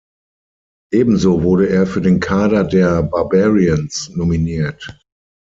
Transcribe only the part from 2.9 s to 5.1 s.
Barbarians nominiert.